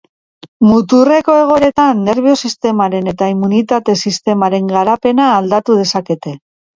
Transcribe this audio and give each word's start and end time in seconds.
Muturreko 0.67 1.33
egoeretan 1.41 1.99
nerbio-sistemaren 2.07 3.11
eta 3.11 3.27
immunitate-sistemaren 3.33 4.71
garapena 4.73 5.29
aldatu 5.35 5.77
dezakete. 5.81 6.35